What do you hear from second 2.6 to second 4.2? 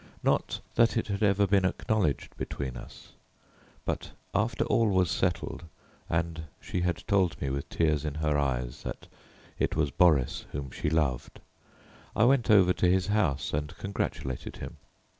us. But